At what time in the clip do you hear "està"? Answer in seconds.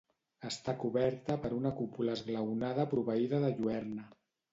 0.51-0.73